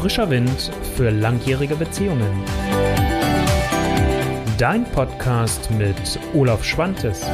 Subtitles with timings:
[0.00, 2.44] Frischer Wind für langjährige Beziehungen.
[4.56, 7.26] Dein Podcast mit Olaf Schwantes.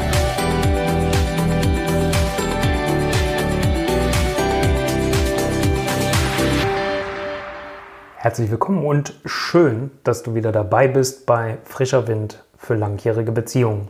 [8.17, 13.89] Herzlich willkommen und schön, dass du wieder dabei bist bei Frischer Wind für langjährige Beziehungen.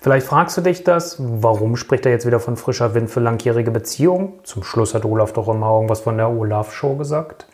[0.00, 3.72] Vielleicht fragst du dich das, warum spricht er jetzt wieder von frischer Wind für langjährige
[3.72, 4.34] Beziehungen?
[4.44, 7.46] Zum Schluss hat Olaf doch immer irgendwas von der Olaf-Show gesagt.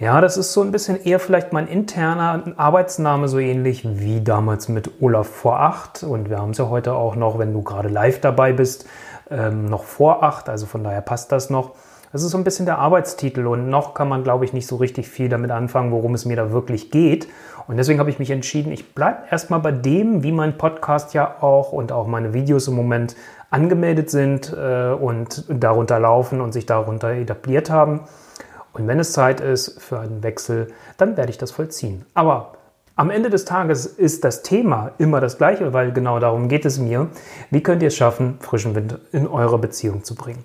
[0.00, 4.68] Ja, das ist so ein bisschen eher vielleicht mein interner Arbeitsname, so ähnlich wie damals
[4.68, 6.04] mit Olaf vor acht.
[6.04, 8.86] Und wir haben es ja heute auch noch, wenn du gerade live dabei bist,
[9.30, 10.48] ähm, noch vor acht.
[10.48, 11.72] Also von daher passt das noch.
[12.10, 14.76] Das ist so ein bisschen der Arbeitstitel und noch kann man, glaube ich, nicht so
[14.76, 17.28] richtig viel damit anfangen, worum es mir da wirklich geht.
[17.66, 21.36] Und deswegen habe ich mich entschieden, ich bleibe erstmal bei dem, wie mein Podcast ja
[21.42, 23.14] auch und auch meine Videos im Moment
[23.50, 28.00] angemeldet sind äh, und darunter laufen und sich darunter etabliert haben.
[28.72, 32.06] Und wenn es Zeit ist für einen Wechsel, dann werde ich das vollziehen.
[32.14, 32.52] Aber
[32.96, 36.78] am Ende des Tages ist das Thema immer das gleiche, weil genau darum geht es
[36.78, 37.08] mir.
[37.50, 40.44] Wie könnt ihr es schaffen, frischen Wind in eure Beziehung zu bringen?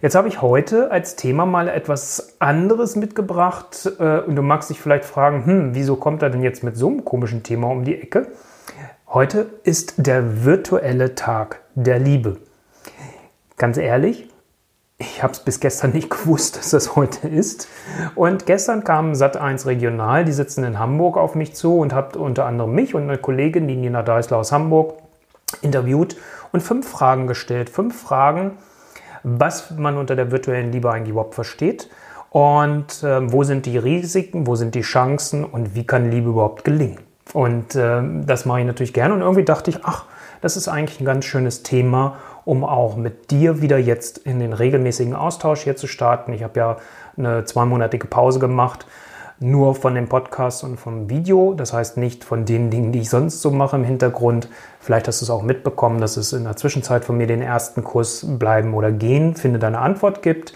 [0.00, 4.80] Jetzt habe ich heute als Thema mal etwas anderes mitgebracht äh, und du magst dich
[4.80, 8.00] vielleicht fragen, hm, wieso kommt er denn jetzt mit so einem komischen Thema um die
[8.00, 8.28] Ecke?
[9.08, 12.36] Heute ist der virtuelle Tag der Liebe.
[13.56, 14.28] Ganz ehrlich,
[14.98, 17.66] ich habe es bis gestern nicht gewusst, dass das heute ist.
[18.14, 22.46] Und gestern kam Sat1 Regional, die sitzen in Hamburg auf mich zu und hat unter
[22.46, 24.94] anderem mich und eine Kollegin, die Nina Deisler aus Hamburg,
[25.60, 26.16] interviewt
[26.52, 27.68] und fünf Fragen gestellt.
[27.68, 28.58] Fünf Fragen,
[29.22, 31.88] was man unter der virtuellen Liebe eigentlich überhaupt versteht
[32.30, 36.64] und äh, wo sind die Risiken, wo sind die Chancen und wie kann Liebe überhaupt
[36.64, 36.98] gelingen.
[37.32, 40.04] Und äh, das mache ich natürlich gerne und irgendwie dachte ich, ach,
[40.40, 44.52] das ist eigentlich ein ganz schönes Thema, um auch mit dir wieder jetzt in den
[44.52, 46.32] regelmäßigen Austausch hier zu starten.
[46.32, 46.76] Ich habe ja
[47.16, 48.86] eine zweimonatige Pause gemacht
[49.40, 51.54] nur von dem Podcast und vom Video.
[51.54, 54.48] Das heißt nicht von den Dingen, die ich sonst so mache im Hintergrund.
[54.80, 57.84] Vielleicht hast du es auch mitbekommen, dass es in der Zwischenzeit von mir den ersten
[57.84, 60.54] Kurs Bleiben oder Gehen, finde deine Antwort gibt.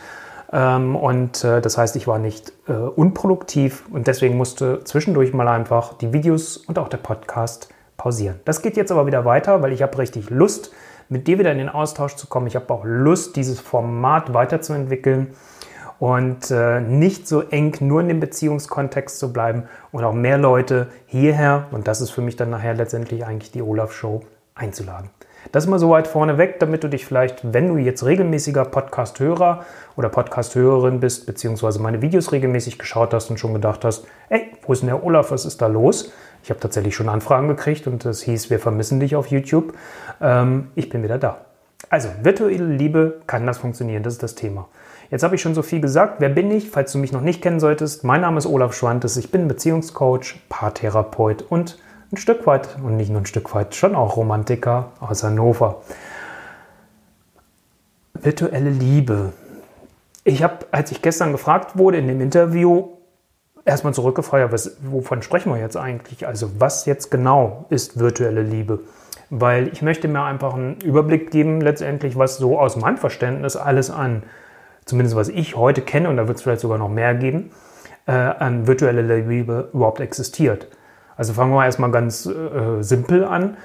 [0.52, 5.48] Ähm, und äh, das heißt, ich war nicht äh, unproduktiv und deswegen musste zwischendurch mal
[5.48, 8.40] einfach die Videos und auch der Podcast pausieren.
[8.44, 10.72] Das geht jetzt aber wieder weiter, weil ich habe richtig Lust,
[11.08, 12.46] mit dir wieder in den Austausch zu kommen.
[12.46, 15.34] Ich habe auch Lust, dieses Format weiterzuentwickeln
[16.02, 20.88] und äh, nicht so eng nur in dem Beziehungskontext zu bleiben und auch mehr Leute
[21.06, 24.22] hierher, und das ist für mich dann nachher letztendlich eigentlich die Olaf-Show,
[24.56, 25.10] einzuladen.
[25.52, 29.64] Das mal so weit vorneweg, damit du dich vielleicht, wenn du jetzt regelmäßiger Podcast-Hörer
[29.96, 34.72] oder Podcast-Hörerin bist, beziehungsweise meine Videos regelmäßig geschaut hast und schon gedacht hast, ey, wo
[34.72, 36.12] ist denn der Olaf, was ist da los?
[36.42, 39.74] Ich habe tatsächlich schon Anfragen gekriegt und es hieß, wir vermissen dich auf YouTube.
[40.20, 41.51] Ähm, ich bin wieder da.
[41.92, 44.66] Also, virtuelle Liebe kann das funktionieren, das ist das Thema.
[45.10, 46.20] Jetzt habe ich schon so viel gesagt.
[46.20, 46.70] Wer bin ich?
[46.70, 49.18] Falls du mich noch nicht kennen solltest, mein Name ist Olaf Schwantes.
[49.18, 51.78] Ich bin Beziehungscoach, Paartherapeut und
[52.10, 55.82] ein Stück weit, und nicht nur ein Stück weit, schon auch Romantiker aus Hannover.
[58.14, 59.34] Virtuelle Liebe.
[60.24, 62.88] Ich habe, als ich gestern gefragt wurde in dem Interview,
[63.66, 66.26] erstmal zurückgefragt, was, wovon sprechen wir jetzt eigentlich?
[66.26, 68.80] Also was jetzt genau ist virtuelle Liebe?
[69.34, 73.90] Weil ich möchte mir einfach einen Überblick geben, letztendlich, was so aus meinem Verständnis alles
[73.90, 74.24] an
[74.84, 77.50] zumindest was ich heute kenne, und da wird es vielleicht sogar noch mehr geben,
[78.06, 80.68] äh, an virtuelle Liebe überhaupt existiert.
[81.16, 83.56] Also fangen wir erstmal ganz äh, simpel an.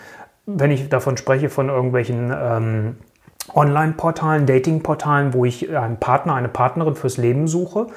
[0.46, 2.98] Wenn ich davon spreche, von irgendwelchen ähm,
[3.54, 7.88] Online-Portalen, Dating-Portalen, wo ich einen Partner, eine Partnerin fürs Leben suche.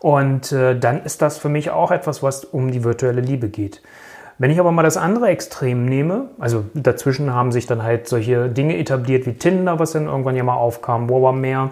[0.00, 3.82] Und äh, dann ist das für mich auch etwas, was um die virtuelle Liebe geht.
[4.38, 8.48] Wenn ich aber mal das andere Extrem nehme, also dazwischen haben sich dann halt solche
[8.48, 11.70] Dinge etabliert wie Tinder, was dann irgendwann ja mal aufkam, wo aber mehr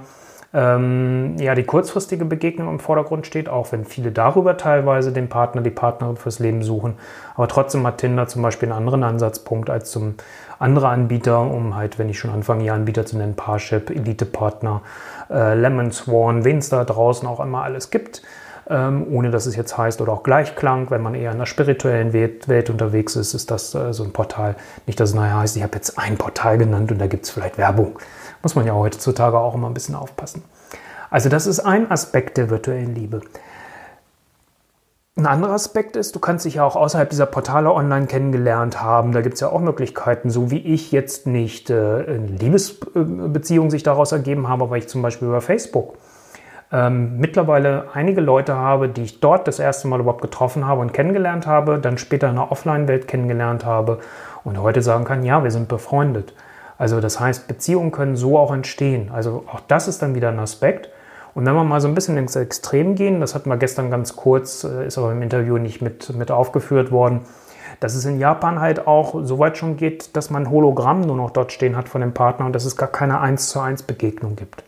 [0.54, 5.62] ähm, ja, die kurzfristige Begegnung im Vordergrund steht, auch wenn viele darüber teilweise den Partner,
[5.62, 6.94] die Partnerin fürs Leben suchen.
[7.34, 10.14] Aber trotzdem hat Tinder zum Beispiel einen anderen Ansatzpunkt als zum
[10.58, 14.82] andere Anbieter, um halt, wenn ich schon anfange, hier Anbieter zu nennen, Parship, Elite-Partner,
[15.30, 18.22] äh, Lemon Swan, wen es da draußen auch immer alles gibt.
[18.68, 22.12] Ähm, ohne dass es jetzt heißt, oder auch Gleichklang, wenn man eher in der spirituellen
[22.12, 24.54] Welt, Welt unterwegs ist, ist das äh, so ein Portal.
[24.86, 27.30] Nicht, dass es nachher heißt, ich habe jetzt ein Portal genannt und da gibt es
[27.30, 27.98] vielleicht Werbung.
[28.42, 30.42] Muss man ja heutzutage auch immer ein bisschen aufpassen.
[31.10, 33.20] Also das ist ein Aspekt der virtuellen Liebe.
[35.14, 39.12] Ein anderer Aspekt ist, du kannst dich ja auch außerhalb dieser Portale online kennengelernt haben.
[39.12, 43.82] Da gibt es ja auch Möglichkeiten, so wie ich jetzt nicht äh, eine Liebesbeziehung sich
[43.82, 45.98] daraus ergeben habe, weil ich zum Beispiel über Facebook
[46.72, 50.94] ähm, mittlerweile einige Leute habe, die ich dort das erste Mal überhaupt getroffen habe und
[50.94, 53.98] kennengelernt habe, dann später in der Offline-Welt kennengelernt habe
[54.42, 56.34] und heute sagen kann, ja, wir sind befreundet.
[56.78, 59.10] Also das heißt, Beziehungen können so auch entstehen.
[59.12, 60.88] Also auch das ist dann wieder ein Aspekt.
[61.34, 64.16] Und wenn wir mal so ein bisschen ins Extrem gehen, das hatten wir gestern ganz
[64.16, 67.20] kurz, äh, ist aber im Interview nicht mit, mit aufgeführt worden,
[67.80, 71.30] dass es in Japan halt auch so weit schon geht, dass man Hologramm nur noch
[71.30, 74.36] dort stehen hat von dem Partner und dass es gar keine 1 zu 1 Begegnung
[74.36, 74.64] gibt.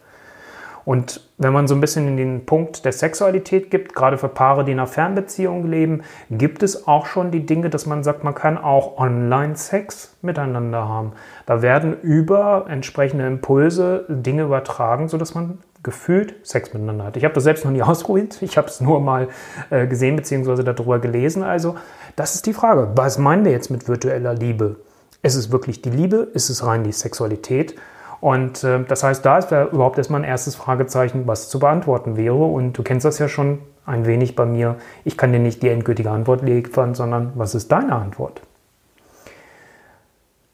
[0.84, 4.64] Und wenn man so ein bisschen in den Punkt der Sexualität gibt, gerade für Paare,
[4.64, 8.34] die in einer Fernbeziehung leben, gibt es auch schon die Dinge, dass man sagt, man
[8.34, 11.12] kann auch Online-Sex miteinander haben.
[11.46, 17.16] Da werden über entsprechende Impulse Dinge übertragen, sodass man gefühlt Sex miteinander hat.
[17.16, 19.28] Ich habe das selbst noch nie ausprobiert, ich habe es nur mal
[19.70, 20.62] äh, gesehen bzw.
[20.62, 21.42] darüber gelesen.
[21.42, 21.76] Also
[22.16, 24.76] das ist die Frage, was meinen wir jetzt mit virtueller Liebe?
[25.22, 26.28] Ist es wirklich die Liebe?
[26.34, 27.74] Ist es rein die Sexualität?
[28.24, 32.16] Und äh, das heißt, da ist ja überhaupt erstmal ein erstes Fragezeichen, was zu beantworten
[32.16, 32.42] wäre.
[32.42, 34.76] Und du kennst das ja schon ein wenig bei mir.
[35.04, 38.40] Ich kann dir nicht die endgültige Antwort liefern, sondern was ist deine Antwort?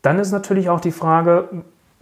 [0.02, 1.48] Dann ist natürlich auch die Frage,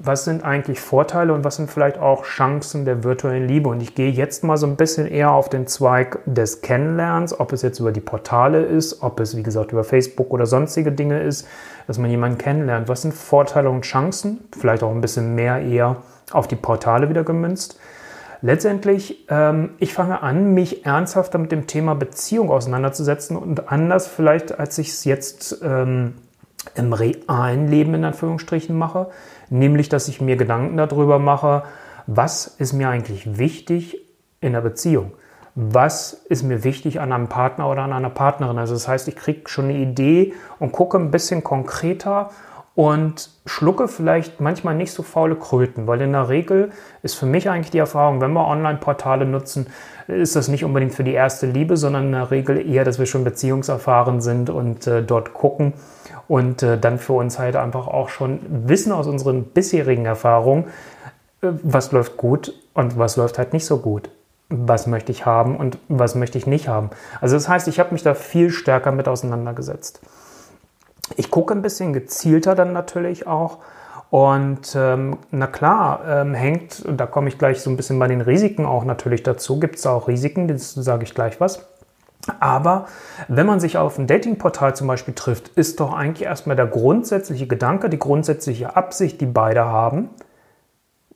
[0.00, 3.68] was sind eigentlich Vorteile und was sind vielleicht auch Chancen der virtuellen Liebe?
[3.68, 7.52] Und ich gehe jetzt mal so ein bisschen eher auf den Zweig des Kennenlernens, ob
[7.52, 11.20] es jetzt über die Portale ist, ob es wie gesagt über Facebook oder sonstige Dinge
[11.20, 11.48] ist,
[11.88, 12.88] dass man jemanden kennenlernt.
[12.88, 14.38] Was sind Vorteile und Chancen?
[14.56, 15.96] Vielleicht auch ein bisschen mehr eher
[16.30, 17.80] auf die Portale wieder gemünzt.
[18.40, 24.60] Letztendlich, ähm, ich fange an, mich ernsthafter mit dem Thema Beziehung auseinanderzusetzen und anders vielleicht,
[24.60, 26.14] als ich es jetzt ähm,
[26.74, 29.08] im realen Leben in Anführungsstrichen mache
[29.50, 31.64] nämlich dass ich mir Gedanken darüber mache,
[32.06, 33.98] was ist mir eigentlich wichtig
[34.40, 35.12] in der Beziehung?
[35.54, 38.58] Was ist mir wichtig an einem Partner oder an einer Partnerin?
[38.58, 42.30] Also das heißt, ich kriege schon eine Idee und gucke ein bisschen konkreter
[42.78, 46.70] und schlucke vielleicht manchmal nicht so faule Kröten, weil in der Regel
[47.02, 49.66] ist für mich eigentlich die Erfahrung, wenn wir Online-Portale nutzen,
[50.06, 53.06] ist das nicht unbedingt für die erste Liebe, sondern in der Regel eher, dass wir
[53.06, 55.72] schon beziehungserfahren sind und äh, dort gucken
[56.28, 60.66] und äh, dann für uns halt einfach auch schon wissen aus unseren bisherigen Erfahrungen,
[61.42, 64.08] äh, was läuft gut und was läuft halt nicht so gut.
[64.50, 66.90] Was möchte ich haben und was möchte ich nicht haben.
[67.20, 70.00] Also das heißt, ich habe mich da viel stärker mit auseinandergesetzt.
[71.16, 73.58] Ich gucke ein bisschen gezielter dann natürlich auch.
[74.10, 78.22] Und ähm, na klar, ähm, hängt, da komme ich gleich so ein bisschen bei den
[78.22, 81.66] Risiken auch natürlich dazu, gibt es auch Risiken, das sage ich gleich was.
[82.40, 82.86] Aber
[83.28, 87.46] wenn man sich auf einem Datingportal zum Beispiel trifft, ist doch eigentlich erstmal der grundsätzliche
[87.46, 90.10] Gedanke, die grundsätzliche Absicht, die beide haben,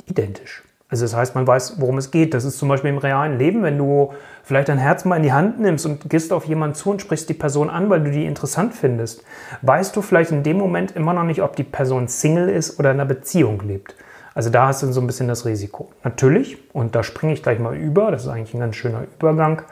[0.07, 0.63] identisch.
[0.93, 2.35] Also das heißt, man weiß, worum es geht.
[2.35, 4.13] Das ist zum Beispiel im realen Leben, wenn du
[4.45, 7.31] vielleicht dein Herz mal in die Hand nimmst und gehst auf jemanden zu und sprichst
[7.31, 9.25] die Person an, weil du die interessant findest,
[9.63, 12.91] weißt du vielleicht in dem Moment immer noch nicht, ob die Person Single ist oder
[12.91, 13.95] in einer Beziehung lebt.
[14.35, 15.89] Also da hast du so ein bisschen das Risiko.
[16.05, 19.63] Natürlich, und da springe ich gleich mal über, das ist eigentlich ein ganz schöner Übergang,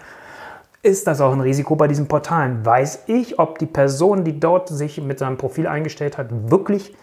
[0.82, 2.64] ist das auch ein Risiko bei diesen Portalen.
[2.64, 6.96] Weiß ich, ob die Person, die dort sich mit seinem Profil eingestellt hat, wirklich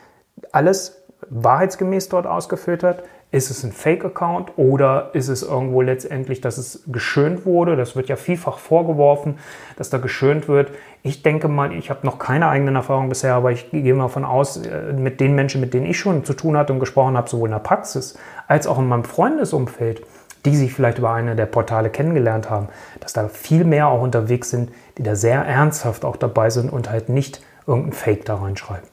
[0.52, 3.04] alles wahrheitsgemäß dort ausgeführt hat?
[3.30, 7.76] Ist es ein Fake-Account oder ist es irgendwo letztendlich, dass es geschönt wurde?
[7.76, 9.38] Das wird ja vielfach vorgeworfen,
[9.76, 10.72] dass da geschönt wird.
[11.04, 14.24] Ich denke mal, ich habe noch keine eigenen Erfahrungen bisher, aber ich gehe mal von
[14.24, 17.30] aus, äh, mit den Menschen, mit denen ich schon zu tun hatte und gesprochen habe,
[17.30, 20.04] sowohl in der Praxis als auch in meinem Freundesumfeld,
[20.46, 22.70] die sich vielleicht über eine der Portale kennengelernt haben,
[23.02, 26.90] dass da viel mehr auch unterwegs sind, die da sehr ernsthaft auch dabei sind und
[26.90, 28.88] halt nicht irgendein Fake da reinschreiben.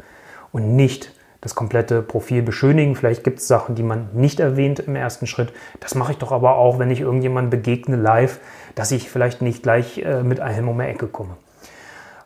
[0.51, 1.14] Und nicht
[1.45, 2.97] das komplette Profil beschönigen.
[2.97, 5.53] Vielleicht gibt es Sachen, die man nicht erwähnt im ersten Schritt.
[5.79, 8.41] Das mache ich doch aber auch, wenn ich irgendjemandem begegne live,
[8.75, 11.37] dass ich vielleicht nicht gleich äh, mit einem um die Ecke komme.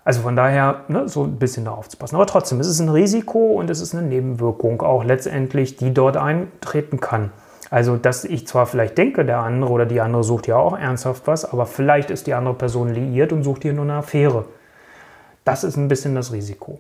[0.05, 2.15] Also von daher ne, so ein bisschen da aufzupassen.
[2.15, 6.17] Aber trotzdem, es ist ein Risiko und es ist eine Nebenwirkung auch letztendlich, die dort
[6.17, 7.33] eintreten kann.
[7.71, 11.27] Also, dass ich zwar vielleicht denke, der andere oder die andere sucht ja auch ernsthaft
[11.27, 14.47] was, aber vielleicht ist die andere Person liiert und sucht hier nur eine Affäre.
[15.45, 16.79] Das ist ein bisschen das Risiko.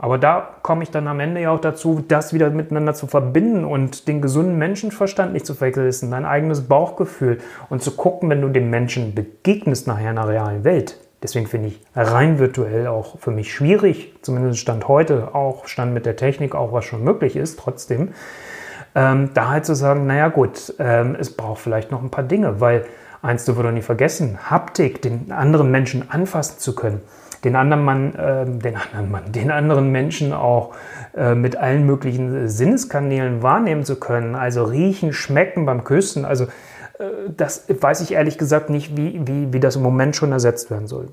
[0.00, 3.64] Aber da komme ich dann am Ende ja auch dazu, das wieder miteinander zu verbinden
[3.64, 7.38] und den gesunden Menschenverstand nicht zu vergessen, dein eigenes Bauchgefühl
[7.68, 11.00] und zu gucken, wenn du dem Menschen begegnest nachher in der realen Welt.
[11.20, 16.06] Deswegen finde ich rein virtuell auch für mich schwierig, zumindest Stand heute, auch Stand mit
[16.06, 18.10] der Technik, auch was schon möglich ist, trotzdem,
[18.94, 22.60] ähm, da halt zu sagen, naja gut, ähm, es braucht vielleicht noch ein paar Dinge,
[22.60, 22.86] weil
[23.20, 27.00] eins dürfen wir doch nicht vergessen, Haptik, den anderen Menschen anfassen zu können,
[27.44, 30.74] den anderen Mann, äh, den anderen Mann, den anderen Menschen auch
[31.16, 36.44] äh, mit allen möglichen Sinneskanälen wahrnehmen zu können, also riechen, schmecken beim Küssen, also
[36.98, 37.04] äh,
[37.36, 40.86] das weiß ich ehrlich gesagt nicht, wie, wie, wie das im Moment schon ersetzt werden
[40.86, 41.08] soll.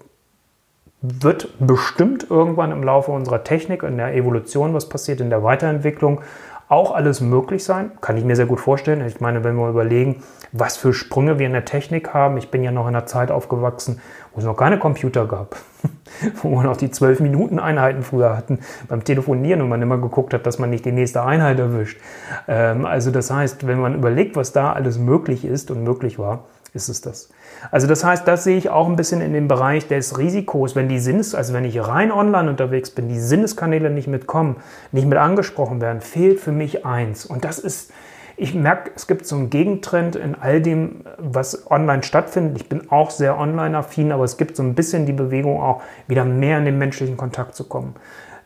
[1.02, 6.22] Wird bestimmt irgendwann im Laufe unserer Technik, in der Evolution, was passiert in der Weiterentwicklung,
[6.68, 9.06] auch alles möglich sein, kann ich mir sehr gut vorstellen.
[9.06, 12.38] Ich meine, wenn wir überlegen, was für Sprünge wir in der Technik haben.
[12.38, 14.02] Ich bin ja noch in einer Zeit aufgewachsen,
[14.34, 15.58] wo es noch keine Computer gab,
[16.42, 20.58] wo wir noch die 12-Minuten-Einheiten früher hatten beim Telefonieren und man immer geguckt hat, dass
[20.58, 22.00] man nicht die nächste Einheit erwischt.
[22.48, 26.46] Ähm, also das heißt, wenn man überlegt, was da alles möglich ist und möglich war,
[26.76, 27.30] ist es das.
[27.72, 30.90] Also das heißt, das sehe ich auch ein bisschen in dem Bereich des Risikos, wenn
[30.90, 34.58] die Sinnes, also wenn ich rein online unterwegs bin, die Sinneskanäle nicht mitkommen,
[34.92, 37.26] nicht mit angesprochen werden, fehlt für mich eins.
[37.26, 37.92] Und das ist,
[38.38, 42.58] ich merke, es gibt so einen Gegentrend in all dem, was online stattfindet.
[42.58, 46.26] Ich bin auch sehr online-affin, aber es gibt so ein bisschen die Bewegung auch, wieder
[46.26, 47.96] mehr in den menschlichen Kontakt zu kommen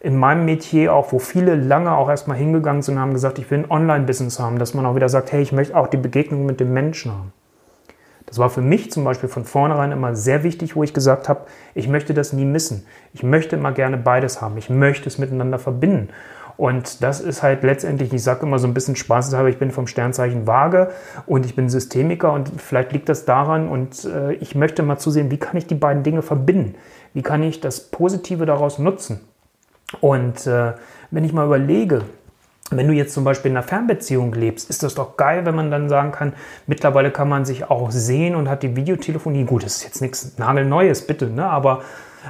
[0.01, 3.51] in meinem Metier auch, wo viele lange auch erstmal hingegangen sind und haben gesagt, ich
[3.51, 6.45] will ein Online-Business haben, dass man auch wieder sagt, hey, ich möchte auch die Begegnung
[6.45, 7.33] mit dem Menschen haben.
[8.29, 11.48] Das war für mich zum Beispiel von vornherein immer sehr wichtig, wo ich gesagt habe,
[11.74, 12.86] ich möchte das nie missen.
[13.12, 14.55] Ich möchte immer gerne beides haben.
[14.57, 16.09] Ich möchte es miteinander verbinden.
[16.57, 19.88] Und das ist halt letztendlich, ich sage immer so ein bisschen spaßeshalber, ich bin vom
[19.88, 20.91] Sternzeichen Waage
[21.25, 25.31] und ich bin Systemiker und vielleicht liegt das daran und äh, ich möchte mal zusehen,
[25.31, 26.75] wie kann ich die beiden Dinge verbinden?
[27.13, 29.21] Wie kann ich das Positive daraus nutzen?
[30.01, 30.74] Und äh,
[31.12, 32.01] wenn ich mal überlege,
[32.71, 35.71] wenn du jetzt zum Beispiel in einer Fernbeziehung lebst, ist das doch geil, wenn man
[35.71, 36.33] dann sagen kann,
[36.67, 39.45] mittlerweile kann man sich auch sehen und hat die Videotelefonie.
[39.45, 41.45] Gut, das ist jetzt nichts nagelneues, bitte, ne?
[41.45, 41.81] aber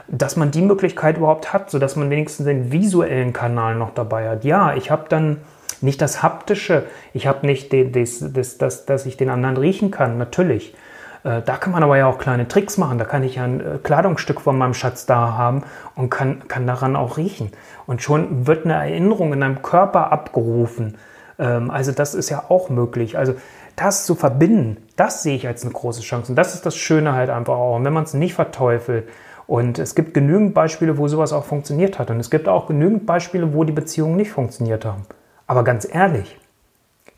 [0.08, 4.46] dass man die Möglichkeit überhaupt hat, sodass man wenigstens den visuellen Kanal noch dabei hat.
[4.46, 5.38] Ja, ich habe dann
[5.82, 10.18] nicht das haptische, ich habe nicht das, das, das, dass ich den anderen riechen kann,
[10.18, 10.76] natürlich.
[11.24, 12.98] Äh, da kann man aber ja auch kleine Tricks machen.
[12.98, 15.64] Da kann ich ja ein äh, Kleidungsstück von meinem Schatz da haben
[15.96, 17.52] und kann, kann daran auch riechen.
[17.86, 20.98] Und schon wird eine Erinnerung in deinem Körper abgerufen.
[21.38, 23.18] Ähm, also das ist ja auch möglich.
[23.18, 23.34] Also
[23.76, 26.32] das zu verbinden, das sehe ich als eine große Chance.
[26.32, 27.76] Und das ist das Schöne halt einfach auch.
[27.76, 29.08] Und wenn man es nicht verteufelt,
[29.50, 32.12] und es gibt genügend Beispiele, wo sowas auch funktioniert hat.
[32.12, 35.08] Und es gibt auch genügend Beispiele, wo die Beziehungen nicht funktioniert haben.
[35.48, 36.38] Aber ganz ehrlich,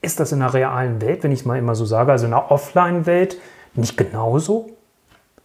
[0.02, 2.32] ist das in der realen Welt, wenn ich es mal immer so sage, also in
[2.32, 3.38] der Offline-Welt,
[3.74, 4.70] nicht genauso?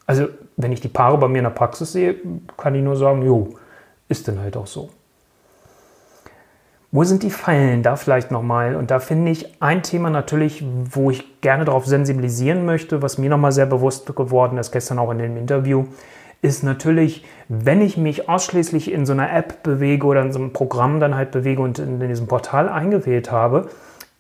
[0.07, 2.17] Also, wenn ich die Paare bei mir in der Praxis sehe,
[2.57, 3.51] kann ich nur sagen, jo,
[4.09, 4.91] ist denn halt auch so.
[6.93, 7.83] Wo sind die Fallen?
[7.83, 8.77] Da vielleicht nochmal.
[8.77, 13.29] Und da finde ich ein Thema natürlich, wo ich gerne darauf sensibilisieren möchte, was mir
[13.29, 15.87] nochmal sehr bewusst geworden ist, gestern auch in dem Interview,
[16.43, 20.53] ist natürlich, wenn ich mich ausschließlich in so einer App bewege oder in so einem
[20.53, 23.69] Programm dann halt bewege und in diesem Portal eingewählt habe,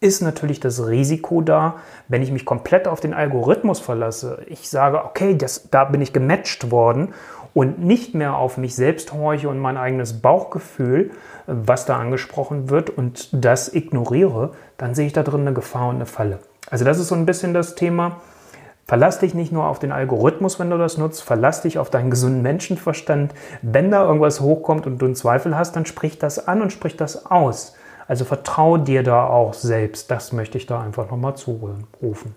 [0.00, 1.76] ist natürlich das Risiko da,
[2.08, 4.42] wenn ich mich komplett auf den Algorithmus verlasse.
[4.46, 7.14] Ich sage, okay, das, da bin ich gematcht worden
[7.54, 11.12] und nicht mehr auf mich selbst horche und mein eigenes Bauchgefühl,
[11.46, 15.96] was da angesprochen wird und das ignoriere, dann sehe ich da drin eine Gefahr und
[15.96, 16.40] eine Falle.
[16.68, 18.20] Also das ist so ein bisschen das Thema.
[18.84, 22.10] Verlass dich nicht nur auf den Algorithmus, wenn du das nutzt, verlass dich auf deinen
[22.10, 23.32] gesunden Menschenverstand.
[23.62, 26.96] Wenn da irgendwas hochkommt und du einen Zweifel hast, dann sprich das an und sprich
[26.96, 27.74] das aus.
[28.08, 30.10] Also vertraue dir da auch selbst.
[30.10, 32.34] Das möchte ich da einfach nochmal zurufen.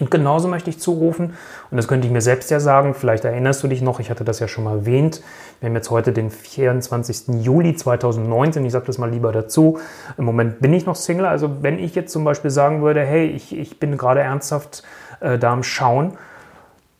[0.00, 1.34] Und genauso möchte ich zurufen,
[1.70, 4.24] und das könnte ich mir selbst ja sagen, vielleicht erinnerst du dich noch, ich hatte
[4.24, 5.22] das ja schon mal erwähnt,
[5.60, 7.42] wir haben jetzt heute den 24.
[7.44, 9.80] Juli 2019, ich sage das mal lieber dazu,
[10.16, 13.26] im Moment bin ich noch Single, also wenn ich jetzt zum Beispiel sagen würde, hey,
[13.26, 14.82] ich, ich bin gerade ernsthaft
[15.20, 16.16] äh, da am Schauen,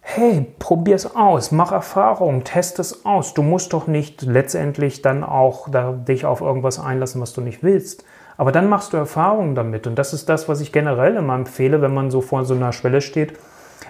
[0.02, 3.34] hey, probier es aus, mach Erfahrung, test es aus.
[3.34, 7.62] Du musst doch nicht letztendlich dann auch da, dich auf irgendwas einlassen, was du nicht
[7.62, 8.04] willst.
[8.36, 9.86] Aber dann machst du Erfahrungen damit.
[9.86, 12.72] Und das ist das, was ich generell immer empfehle, wenn man so vor so einer
[12.72, 13.38] Schwelle steht,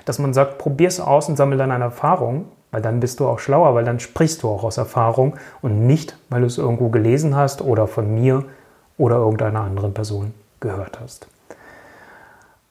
[0.05, 3.27] dass man sagt, probier es aus und sammle dann eine Erfahrung, weil dann bist du
[3.27, 6.89] auch schlauer, weil dann sprichst du auch aus Erfahrung und nicht, weil du es irgendwo
[6.89, 8.45] gelesen hast oder von mir
[8.99, 11.27] oder irgendeiner anderen Person gehört hast.